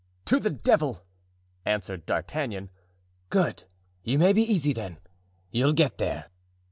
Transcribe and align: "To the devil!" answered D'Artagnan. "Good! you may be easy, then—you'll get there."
"To 0.25 0.39
the 0.39 0.49
devil!" 0.49 1.05
answered 1.63 2.07
D'Artagnan. 2.07 2.71
"Good! 3.29 3.65
you 4.03 4.17
may 4.17 4.33
be 4.33 4.41
easy, 4.41 4.73
then—you'll 4.73 5.73
get 5.73 5.99
there." 5.99 6.31